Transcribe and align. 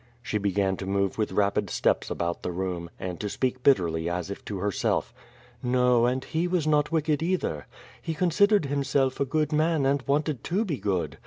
She 0.23 0.39
began 0.39 0.77
to 0.77 0.87
move 0.87 1.19
with 1.19 1.31
rapid 1.31 1.69
steps 1.69 2.09
about 2.09 2.41
the 2.41 2.51
room, 2.51 2.89
and 2.99 3.19
to 3.19 3.29
speak 3.29 3.61
bitterly 3.61 4.09
as 4.09 4.31
if 4.31 4.43
to 4.45 4.57
herself: 4.57 5.13
"No, 5.61 6.07
and 6.07 6.23
he 6.23 6.47
was 6.47 6.65
not 6.65 6.91
wicked, 6.91 7.21
either. 7.21 7.67
He 8.01 8.15
considered 8.15 8.65
him 8.65 8.83
self 8.83 9.19
a 9.19 9.25
good 9.25 9.53
man, 9.53 9.85
and 9.85 10.01
wanted 10.07 10.43
to 10.45 10.65
be 10.65 10.77
good. 10.79 11.19